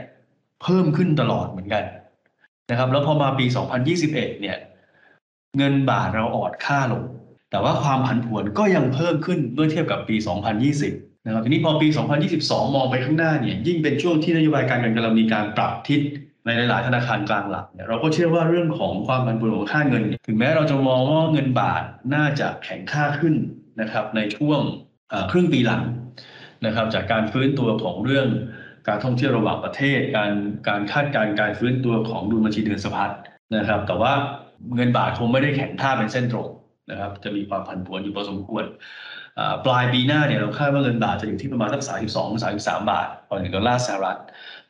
[0.61, 1.83] เพิ่มขึ้นตลอดเหมือนกัน
[2.69, 3.45] นะครับ แล้วพอมาปี
[3.95, 4.57] 2021 เนี่ย
[5.57, 7.03] เงินบาทเราอ่อนค่าลง
[7.51, 10.15] แต่ว่าความผันผวนก็ยังเพิ่มขึ้นเมื่อเทียบกับปี
[10.71, 11.87] 2020 นะครับ ทีนี้พอปี
[12.31, 16.01] 2022 มองไปข้างหน้าเนี่ย ยิ่งเป็นช่วงที่นโยบายการเงินกำลังมีการปรับทิศ
[16.45, 21.83] ในหลาย ๆ ธนาคารกลางหลักเนี่ยเราก็เชื่อว่าเรื่องของความผันผวนของค่าเงิน ถึงแม้เราจะมองว่าเงินบาท
[22.15, 23.35] น่าจะแข็งค่าขึ้น
[23.81, 24.61] นะครับ ในช่วง
[25.31, 25.83] ครึ่งปีหลัง
[26.65, 28.27] นะครับ จากการฟื้นตัวของเรื่อง
[28.87, 30.31] การท่องเที่ยวระหว่างประเทศ การ
[30.67, 33.11] การคาดการณ์การฟื้นตัวของดุลบัญชีเดินสะพัด
[33.55, 34.13] นะครับ แต่ว่า
[34.75, 36.49] เงินบาทคงไม่ได้แข็งท่าเป็นเส้นตรง
[36.91, 38.65] นะครับ จะมีความผันผวนอยู่พอสมควร
[39.65, 44.17] ปลายปีหน้าเนี่ยเราคาดว่าเงินบาทจะอยู่ที่ประมาณสักสามสิบสองสามสิบสามบาทต่อหนึ่งดอลลาร์สหรัฐ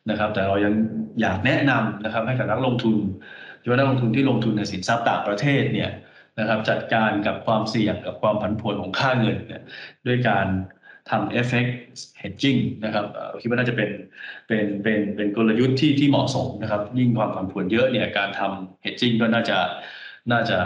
[0.09, 0.73] นะครับ แต่เรายัง
[1.21, 2.95] อยากแนะนำนะครับให้กับนักลงทุน
[3.61, 5.89] โดยเฉพาะนักลงทุนที่ลงทุนในสินทรัพย์ต่างประเทศเนี่ย
[6.39, 9.63] นะครับจัดการกับความเสี่ยงกับความผันผวนของค่าเงินเนี่ย
[10.07, 10.47] ด้วยการ
[11.09, 11.71] ทำ effect
[12.21, 13.05] hedging นะครับ
[13.41, 13.89] คิดว่าน่าจะเป็น
[14.47, 19.57] เป็นเป็นเป็นกลยุทธ์ที่ที่เหมาะสมนะครับ ยิ่งความผันผวนเยอะเนี่ยการทำ hedging ก็น่าจะ
[20.31, 20.57] น่าจะ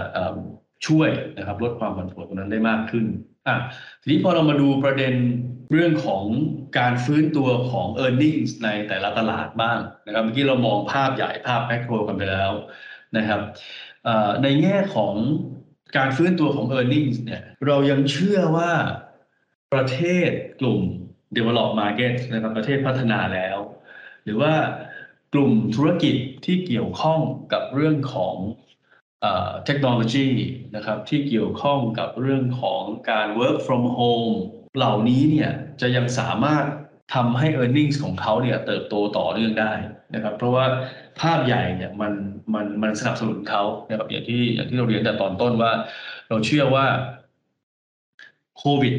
[0.88, 3.06] ช่วยนะครับลดความผันผวนตรงนั้นได้มากขึ้น
[3.48, 3.56] อะ
[4.02, 5.14] ทีนี้พอเรามาดูประเด็น
[5.72, 6.24] เรื่องของ
[6.80, 12.52] การฟื้นตัวของ e a r n i n g ในแต่ละตลาดบ้างนะครับเมื่อกี้เรามองภาพใหญ่ภาพแมกโรกันไปแล้ว
[13.18, 13.42] นะครับ
[14.44, 15.14] ในแง่ของ
[15.98, 18.72] การฟื้นตัวของ e a r n i n g เนี่ยเรายังเชื่อว่า
[19.74, 20.30] ประเทศ
[20.62, 20.82] กลุ่ม
[21.38, 23.58] develop market นะครับประเทศพัฒนาแล้ว
[24.24, 24.54] หรือว่า
[25.34, 27.20] กลุ่มธุรกิจที่เกี่ยวข้อง
[27.54, 28.36] กับเรื่องของ
[29.66, 30.30] เทคโนโลยี
[30.76, 34.36] นะครับที่เกี่ยวข้องกับเรื่องของการ work from home
[34.78, 36.66] เหล่านี้เนี่ยจะยังสามารถ
[37.14, 39.74] ทำให้ e a r n i n g ของเขาเนี่ยเติบโตต่อเนื่องได้
[40.14, 40.66] นะครับ เพราะว่า
[41.22, 42.14] ภาพใหญ่เนี่ยมัน
[42.54, 45.72] มันมันสนับสนุนเขานะครับอย่างที่อย่างที่เราเรียนแต่ตอนต้นว่า
[46.30, 46.86] เราเชื่อว่า
[48.58, 48.94] โควิด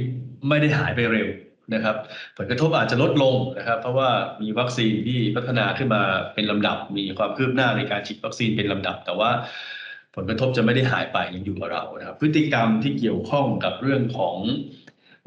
[0.48, 1.28] ไม่ได้หายไปเร็ว
[1.74, 1.96] นะครับ
[2.36, 4.10] ผลกระทบอาจจะลดลงนะครับ เพราะว่า
[4.42, 6.02] มีวัคซีนที่พัฒนาขึ้นมา
[6.34, 9.30] เป็นลำดับ มีความคืบหน้าในการฉีดวัคซีนเป็นลำดับ แต่ว่า
[10.14, 14.36] ผลกระทบจะไม่ได้หายไปยังอยู่กับเรานะครับ พฤติกรรมที่เกี่ยวข้องกับเรื่องของ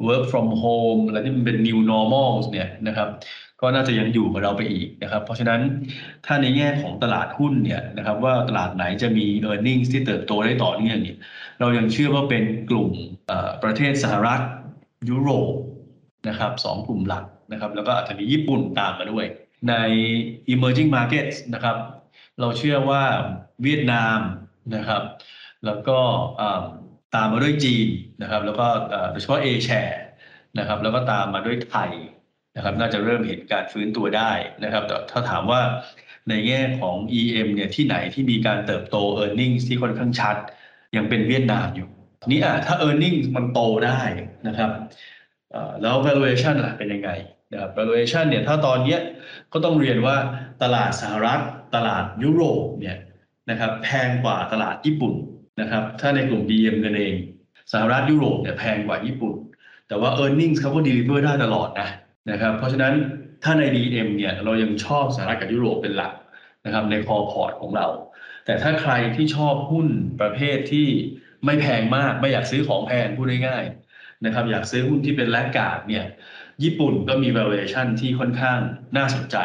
[0.07, 3.09] work from home อะไรที่มันเป็น new normal เนี่ยนะครับ
[3.61, 5.61] ก็น่าจะยังอยู่กับเราไปอีกนะครับ เพราะฉะนั้น
[6.25, 11.17] ถ้าในแง่ของตลาดหุ้นเนี่ยนะครับว่าตลาดไหนจะมี e a r n i n g ที่เติบโตได้ต่อเนื่องเนี่ย
[11.59, 12.91] เรายังเชื่อว่าเป็นกลุ่ม
[13.63, 14.41] ประเทศสหรัฐ
[15.09, 15.53] ยุโรป
[16.29, 19.25] นะครับสองกลุ่มหลักนะครับแล้วก็อาจจะมีญี่ปุ่นตามมาด้วย
[19.69, 19.73] ใน
[20.53, 21.77] emerging markets นะครับ
[22.39, 23.03] เราเชื่อว่า
[23.63, 24.19] เวียดนาม
[24.75, 25.01] นะครับ
[25.65, 25.99] แล้วก็
[27.15, 27.87] ตามมาด้วยจีน
[28.21, 28.67] นะครับ แล้วก็
[29.11, 30.01] โดยเฉพาะเอแชร์
[30.59, 31.91] นะครับ แล้วก็ตามมาด้วยไทย
[32.57, 34.31] นะครับน่าจะเริ่มเห็นการฟื้นตัวได้
[34.63, 35.61] นะครับแต่ถ้าถามว่า
[36.29, 40.35] ในแง่ของ EM เนี่ยที่ไหนที่มีการเติบโต e a r n i n g ที่ค่อนข้างชัด
[40.95, 41.87] ยังเป็นเวียดนามอยู่
[42.27, 44.01] นี้อะถ้า e a r n i n g มันโตได้
[44.47, 44.71] นะครับ
[45.81, 47.09] แล้ว valuation ล่ะเป็นยังไง
[47.51, 48.97] นะครับ valuation เนี่ยถ้าตอนนี้
[49.53, 50.15] ก็ต้องเรียนว่า
[50.63, 51.39] ตลาดสหรัฐ
[51.75, 52.97] ตลาดยุโรปเนี่ย
[53.49, 55.13] นะครับแพงกว่าตลาดญี่ปุ่น
[55.61, 57.13] นะครับถ้าในกลุ่ม DM กันเอง
[57.71, 59.33] สหรัฐยุโรปเนี่ยแพงกว่าญี่ปุ่น
[59.87, 61.89] แต่ว่า e a r n i n g เขาก็ deliver ได้ตลอดนะ
[62.31, 62.93] นะครับเพราะฉะนั้น
[63.43, 66.13] ถ้าใน DM เนี่ยเรายังชอบสหรัฐกับยุโรปเป็นหลัก
[66.65, 67.87] นะครับในคอพอร์ตของเรา
[68.45, 69.87] แต่ถ้าใครที่ชอบหุ้น
[70.21, 70.87] ประเภทที่
[71.45, 76.05] ไม่แพงมากไม่อยากซื้อของแพงพูดง่ายๆนะครับอยากซื้อหุ้นที่เป็นแลกกาดเนี่ย
[76.63, 78.59] ญี่ปุ่นก็มี valuation ที่ค่อนข้าง
[78.97, 79.37] น่าสนใจ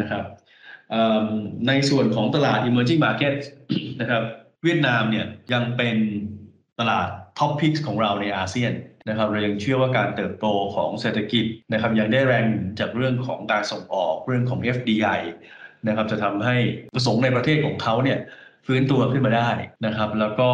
[0.00, 0.24] นะครับ
[1.68, 3.34] ในส่วนของตลาด emerging market
[4.00, 4.22] นะครับ
[4.64, 5.96] เวียดนามเนี่ยยังเป็น
[6.80, 8.72] ตลาดท็อปพิกของเราในอาเซียน
[9.08, 12.46] นะครับเรายังเชื่อว่าการเติบโตของเศรษฐกิจนะครับยังได้แรง
[12.80, 15.20] จากเรื่องของการส่งออกเรื่องของ FDI
[15.88, 16.56] นะครับจะทำให้
[16.94, 18.18] ประสงค์ในประเทศของเขาเนี่ย
[18.66, 19.50] ฟื้นตัวขึ้นมาได้
[19.86, 20.50] นะครับ แล้วก็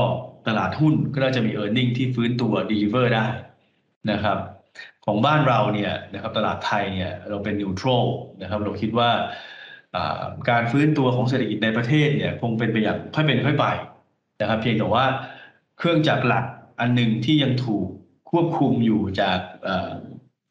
[0.49, 3.27] ตลาดหุ้นก็น่าจะมี e a r n i n g ที่ฟื้นตัว deliver ได้
[4.11, 4.39] นะครับ
[5.07, 8.07] ของบ้านเราเนี่ยนะครับตลาดไทยเนี่ยเราเป็นนิวทรัล
[8.43, 9.11] นะครับเราคิดว่า
[10.51, 13.67] การฟื้นตัวของเศรษฐกิจในประเทศเนี่ยคงเป็นไปอย่างค่อยเป็นค่อยไป
[14.41, 15.07] นะครับเพียงแต่ว่า
[15.79, 16.45] เครื่องจักรหลัก
[16.81, 17.87] อันหนึ่งที่ยังถูก
[18.31, 19.39] ควบคุมอยู่จาก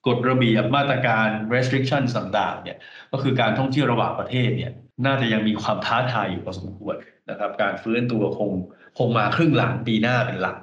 [0.08, 2.78] กฎระเบียบมาตรการ restriction ต่างๆเนี่ย
[3.12, 4.72] ก็คือการท่องเที่ยวระหว่างประเทศเนี่ย
[5.06, 6.96] น่าจะยังมีความท้าทายอยู่พอสมควร
[7.30, 8.52] นะครับ การฟื้นตัวคง
[8.98, 10.58] คงมาครึ่งหลังปีหน้าเป็นหลัก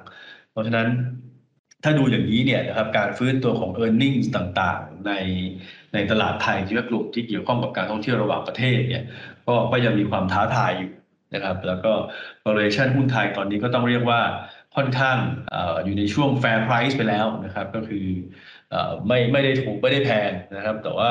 [0.51, 0.87] เพราะฉะนั้น
[1.83, 5.11] ถ้าดูอย่างนี้เนี่ยนะครับการฟื้นตัวของ e a r n i n g ต่างๆ ใน
[5.93, 9.03] ในตลาดไทยที่ว่ากลุ่มที่เกี่ยวข้องกับการท่องเที่ยวระหว่างประเทศเนี่ย
[9.47, 10.91] ก็ก็ยังมีความท้าทายอยู่
[11.33, 11.91] นะครับ แล้วก็
[12.45, 14.21] valuation หุ้นไทยตอนนี้ก็ต้องเรียกว่า
[14.77, 15.17] ค่อนข้าง
[15.85, 18.05] อยู่ในช่วง fair price ไปแล้วนะครับ ก็คือ
[19.07, 21.09] ไม่ไม่ได้ถูกไม่ได้แพงนะครับ แต่ว่า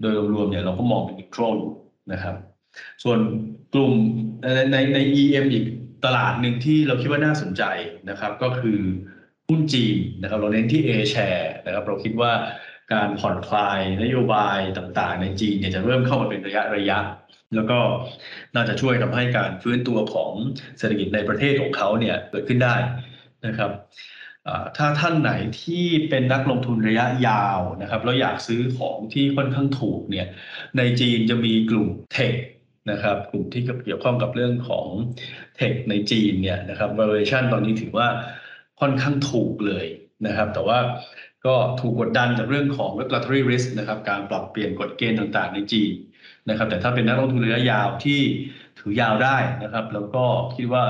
[0.00, 1.74] โดยรวมๆเนี่ยเราก็มองเป็น neutral อยู่
[2.12, 2.34] นะครับ
[3.02, 3.18] ส่วน
[3.74, 3.92] กลุ่ม
[4.72, 5.64] ในใน EM อีก
[6.04, 7.62] ตลาดหนึ่งที่เราคิดว่าน่าสนใจ
[8.10, 8.78] นะครับ ก็คือ
[9.48, 12.32] หุ้นจีนนะครับ เราเน้นที่ A share นะครับ เราคิดว่า
[12.92, 16.98] การผ่อนคลายนโยบายต่างๆ ในจีนเนี่ยจะเริ่มเข้ามาเป็นระยะระยะ
[17.54, 17.78] แล้วก็
[18.54, 20.32] น่าจะช่วยทำให้การฟื้นตัวของ
[20.78, 22.76] เศรษฐกิจในประเทศของเขาเนี่ยเกิดขึ้นได้
[23.46, 23.70] นะครับ
[24.76, 25.32] ถ้าท่านไหน
[25.62, 30.26] ที่เป็นนักลงทุนระยะยาวนะครับแล้วอยากซื้อของที่ค่อนข้างถูกเนี่ย
[30.78, 32.34] ในจีนจะมีกลุ่มเทค
[32.90, 34.86] นะครับกลุ่มที่เกี่ยวข้องกับเรื่องของ
[35.56, 38.08] เทคในจีนเนี่ยนะครับ valuation ตอนนี้ถือว่า
[38.80, 39.86] ค่อนข้างถูกเลย
[40.26, 40.78] นะครับ แต่ว่า
[41.46, 45.92] ก็ถูกกดดันจากเรื่องของ regulatory risk นะครับ การปรับเปลี่ยนกฎเกณฑ์ต่างๆ ในจีน
[46.48, 48.20] นะครับ แต่ถ้าเป็นนักลงทุนระยะยาวที่
[48.78, 50.24] ถือยาวได้นะครับ แล้วก็
[50.56, 50.84] คิดว่า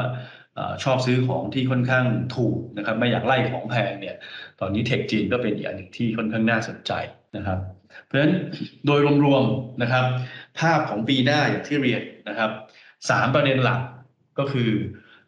[0.84, 2.04] ชอบซื้อของที่ค่อนข้าง
[2.36, 4.16] ถูกนะครับ ไม่อยากไล่ของแพงเนี่ย
[4.60, 6.92] ตอนนี้เทคจีนก็เป็นอีกอันหนึ่งที่ค่อนข้างน่าสนใจ
[7.36, 7.58] นะครับ
[8.04, 8.34] เพราะฉะนั้น
[8.86, 10.04] โดยรวมๆนะครับ
[10.60, 12.50] ภาพของปีหน้าอย่างที่เรียนนะครับ
[13.10, 13.80] สามประเด็นหลัก
[14.38, 14.70] ก็คือ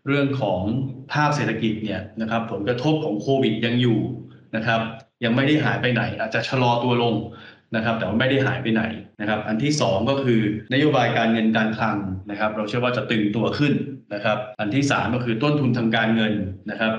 [0.06, 0.60] เรื่องของ
[1.12, 4.00] ภาพเศรษฐกิจเนี่ยนะครับผลกระทบของโควิดยังอยู่
[4.56, 4.80] นะครับ
[5.24, 7.14] ยังไม่ได้หายไปไหน อาจจะชะลอตัวลง
[7.76, 8.82] นะครับ แต่ว่าไม่ได้หายไปไหน
[9.20, 10.40] นะครับอันที่ 2 ก็คือ
[10.72, 11.96] นโยบายการเงินการคลัง
[12.30, 13.74] นะครับ เราเชื่อว่าจะตึงตัวขึ้น
[14.14, 16.32] นะครับ อันที่ 3 ก็คือต้นทุนทางการเงิน
[16.70, 16.92] นะครับ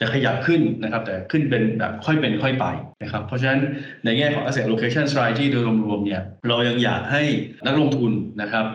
[0.00, 2.66] จะขยับขึ้นนะครับ แต่ขึ้นเป็นแบบค่อยเป็นค่อยไป
[3.02, 3.60] นะครับ เพราะฉะนั้น
[4.04, 7.22] ในแง่ของ asset allocation strategy โดยรวมๆเนี่ยเรายังอยากให้
[7.66, 8.66] นักลงทุนนะครับ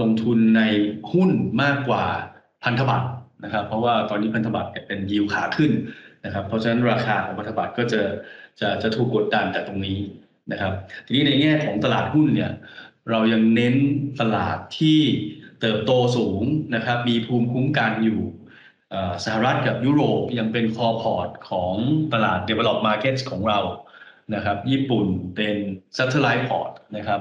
[0.00, 0.62] ลงทุนใน
[1.12, 1.30] หุ้น
[1.62, 2.04] มากกว่า
[2.64, 3.08] พันธบัตร
[3.44, 5.72] นะครับ เพราะว่าตอนนี้พันธบัตรเป็นยิวขาขึ้น
[6.24, 8.02] นะครับ เพราะฉะนั้นราคาของพันธบัตรก็จะ
[8.60, 9.98] จะจะถูกกดดันจากตรงนี้
[10.50, 10.72] นะครับ
[11.06, 12.52] ทีนี้ในแง่ของตลาดหุ้นเนี่ย
[13.10, 13.74] เรายังเน้น
[14.20, 15.00] ตลาดที่
[15.60, 16.42] เติบโตสูง
[16.74, 18.20] นะครับมีภูมิคุ้มกันอยู่
[19.24, 21.74] สหรัฐกับยุโรปยังเป็น core port ของ
[22.12, 23.60] ตลาด develop markets ของเรา
[24.34, 25.56] นะครับญี่ปุ่นเป็น
[25.96, 27.20] satellite port นะครับ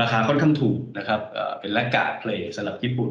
[0.00, 1.20] ราคาค่อนข้างถูกนะครับ
[1.60, 3.10] เป็น laggard play สำหรับญี่ปุ่น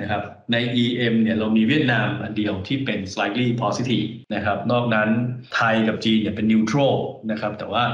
[0.00, 5.08] นะครับใน EM เนี่ยเรามีเวียดนามอันเดียวที่เป็น slightly positive นะครับนอกนั้น
[5.54, 6.94] ไทยกับจีนเนี่ยเป็น neutral
[7.30, 7.84] นะครับแต่ว่า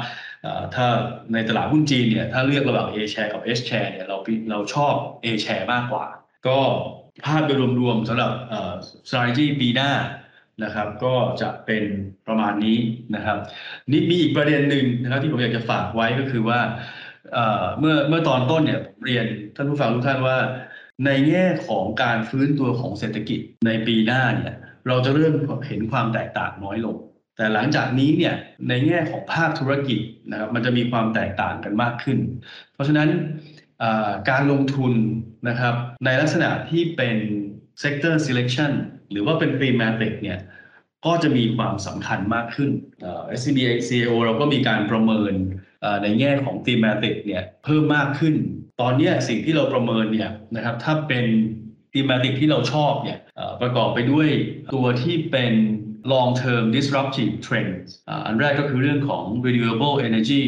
[0.74, 0.86] ถ้า
[1.32, 4.16] ในตลาดหุ้นจีนเนี่ยถ้าเลือกระหว่าง A share กับ S share เนี่ยเรา
[4.50, 6.06] เราชอบ A share มากกว่า
[6.46, 6.58] ก็
[7.26, 8.32] ภาพโดยรวมๆสำหรับ
[9.08, 9.92] strategy ปีหน้า
[10.64, 11.84] นะครับ ก็จะเป็น
[12.26, 12.78] ประมาณนี้
[13.14, 13.38] นะครับ
[13.90, 16.60] นี่มีอีกประเด็นหนึ่งนะครับที่ผมอยากจะฝากไว้ก็คือว่า
[17.78, 19.26] เมื่อเมื่อตอนต้นเนี่ยผมเรียน
[19.56, 20.38] ท่านผู้ฟังทุกท่านว่า
[21.06, 24.54] ในแง่ของการฟื้นตัวของเศรษฐกิจในปีหน้าเนี่ย
[24.88, 25.32] เราจะเริ่ม
[25.68, 26.96] เห็นความแตกต่างน้อยลง
[27.36, 28.34] แต่หลังจากนี้เนี่ย
[28.68, 32.18] ในแง่ของภาคธุรกิจนะครับมันจะมีความแตกต่างกันมากขึ้น
[32.74, 33.08] เพราะฉะนั้น
[34.30, 34.92] การลงทุน
[35.48, 37.16] นะครับในลักษณะที่เป็น
[37.82, 38.72] sector selection
[39.10, 40.38] หรือว่าเป็น thematic เนี่ย
[41.06, 42.70] ก็จะมีความสำคัญมากขึ้น
[43.38, 45.32] SCB CIO เราก็มีการประเมิน
[46.02, 48.34] ในแง่ของ thematic เนี่ยเพิ่มมากขึ้น
[48.80, 51.24] ตอนนี้สิ่งที่เราประเมินเนี่ยนะครับถ้าเป็น
[51.92, 53.18] thematic ที่เราชอบเนี่ย
[53.62, 54.28] ประกอบไปด้วย
[54.74, 55.54] ตัวที่เป็น
[56.12, 57.88] long term disruptive trends
[58.26, 60.44] อันแรกก็คือเรื่องของ renewable energy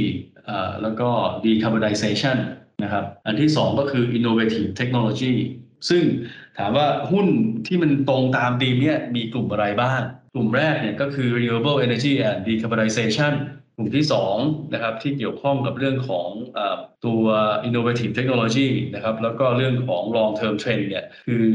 [0.82, 1.08] แล้วก็
[1.44, 2.36] decarbonization
[2.82, 5.34] นะครับ อันที่สองก็คือ innovative technology
[5.88, 6.02] ซึ่ง
[6.58, 7.26] ถามว่าหุ้น
[7.66, 10.00] ที่มันตรงตามธีมเนี่ยมีกลุ่มอะไรบ้าง
[10.34, 13.32] กลุ่มแรกเนี่ยก็คือ renewable energy and decarbonization
[13.76, 14.06] กลุ่มที่
[14.38, 16.58] 2นะครับที่เกี่ยวข้องกับเรื่องของอ
[17.06, 17.22] ตัว
[17.68, 21.46] innovative technology นะครับแล้วก็เรื่องของ long term trend เนี่ยคือ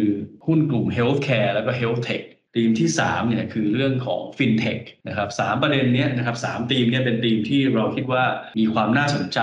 [0.45, 2.23] หุ้นกลุ่ม healthcare แล้วก็ health tech
[2.55, 8.23] ธีมที่3เนี่ยคือเรื่องของ fintech นะครับสามประเด็นเนี้ยนะครับสามธีมเนี่ยเป็นธีมที่เราคิดว่า
[8.59, 9.39] มีความน่าสนใจ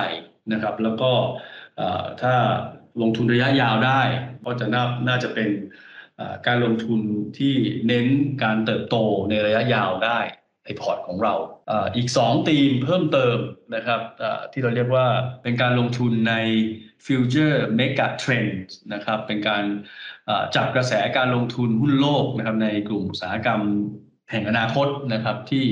[0.52, 1.12] นะครับ แล้วก็
[2.22, 2.34] ถ้า
[3.02, 4.00] ลงทุนระยะยาวได้
[4.44, 5.48] ก็จะน่าน่าจะเป็น
[6.46, 7.00] การลงทุน
[7.38, 7.54] ที่
[7.86, 8.06] เน้น
[8.42, 8.96] การเติบโต
[9.30, 10.18] ในระยะยาวได้
[10.64, 11.34] ในพอร์ตของเรา
[11.70, 13.36] อ่ออีก 2 ธีมเพิ่มเติม
[13.74, 14.00] นะครับ
[14.52, 15.06] ที่เราเรียกว่า
[15.42, 16.34] เป็นการลงทุนใน
[17.06, 19.64] future mega trends นะครับเป็นการ
[20.56, 23.60] จับกระแสการลงทุนหุ้นโลกนะครับในกลุ่มอุตสาหกรรม
[24.30, 25.66] แห่งอนาคตนะครับที่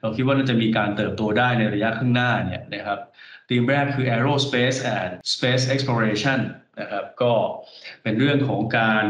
[0.00, 2.98] เราคิดว่าน่าจะมีการเติบโตได้ในระยะข้างหน้าเนี่ยนะครับ
[3.48, 6.38] ธีมแรกคือ aerospace and space exploration
[6.80, 7.32] นะครับก็
[8.02, 9.04] เป็นเรื่องของการ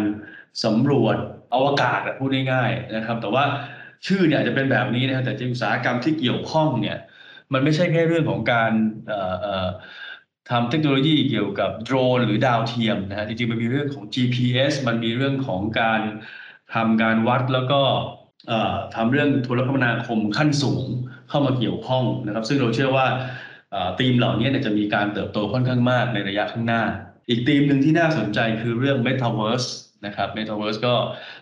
[0.65, 1.17] สำรวจ
[1.55, 3.45] อวกาศอะพูดง่ายๆนะครับ แต่ว่า
[4.07, 6.99] ชื่อเนี่ยอาจจะเป็นแบบนี้นะครับแต่จริงอุตสาหกรรมที่เกี่ยวข้องเนี่ย
[7.53, 8.73] มันไม่ใช่แค่เรื่องของการ
[10.51, 16.01] ทำเทคโนโลยีเกี่ยวกับโดรนหรือดาวเทียมนะฮะจริงๆมันมีเรื่องของ GPS มันมีเรื่องของการ
[16.75, 17.81] ทำการวัดแล้วก็
[18.95, 20.85] ทำเรื่องโทรคมนาคมขั้นสูง
[21.29, 23.07] เข้ามาเกี่ยวข้องนะครับ ซึ่งเราเชื่อว่า
[23.99, 26.83] ธีมเหล่านี้จะมีการเติบโตค่อนข้างมากในระยะข้างหน้า
[27.29, 29.69] อีกธีมหนึ่งที่น่าสนใจคือเรื่อง Metaverse
[30.07, 30.95] นะครับ Metaverse ก็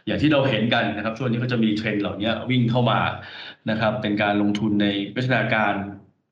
[0.06, 3.00] อย่างที่เราเห็นกันนะครับช่วงนี้ก็จะมีเทรนด์เหล่านี้วิ่งเข้ามา
[3.70, 5.74] นะครับเป็นการลงทุนในวิทยาการ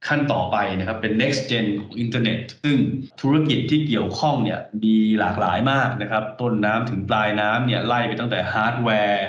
[0.09, 2.77] ขั้นต่อไปนะครับเป็น next gen ของอินเทอร์เน็ตซึ่ง
[3.21, 9.27] ธุรกิจที่เกี่ยวข้องเนี่ยมีหลากหลายมากนะครับ ต้นน้ำถึงปลายน้ำเนี่ยไล่ไปตั้งแต่ฮาร์ดแวร์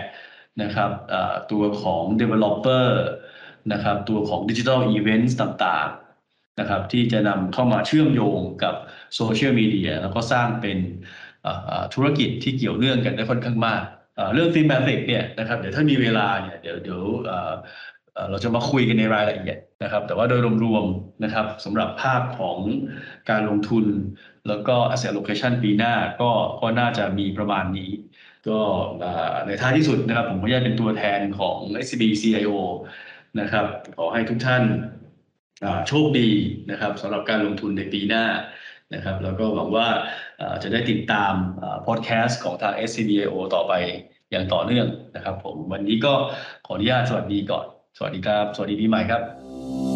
[0.61, 0.91] นะครับ
[1.51, 2.87] ตัวของ developer
[3.73, 8.75] นะครับตัวของ digital events ต่างๆนะครับที่จะนำเข้ามาเชื่อมโยงกับ
[9.15, 10.77] โซเชียลมีเดียแล้วก็สร้างเป็น
[11.93, 13.83] ธุรกิจที่เกี่ยวเนื่องกันได้ค่อนข้างมาก
[14.33, 17.03] เรื่อง thematic เนี่ยนะครับเดี๋ยวถ้ามีเวลาเนี่ยเดี๋ยวเดี๋ยว
[18.29, 22.57] เราจะมาคุยกันในรายละเอียดนะครับ แต่ว่าโดยรวมๆนะครับสำหรับภาพของ
[23.29, 23.85] การลงทุน
[24.47, 27.91] แล้วก็ asset allocation ปีหน้าก็ก็น่าจะมีประมาณนี้
[28.47, 28.59] ก็
[29.47, 32.57] ในท้ายที่สุดนะครับ ผมขออนุญาตเป็นตัวแทนของ SCB CIO
[33.39, 33.65] นะครับ
[33.97, 34.63] ขอให้ทุกท่าน
[35.87, 36.29] โชคดี
[36.71, 38.25] นะครับสำหรับการลงทุนในปีหน้า
[38.93, 39.87] นะครับ แล้วก็หวังว่า
[40.63, 41.33] จะได้ติดตาม
[41.85, 43.73] พอดแคสต์ของทาง SCBIO ต่อไป
[44.31, 46.13] อย่างต่อเนื่องนะครับ ผมวันนี้ก็
[46.65, 47.65] ขออนุญาตสวัสดีก่อน
[47.97, 49.92] สวัสดีครับ สวัสดีปีใหม่ครับ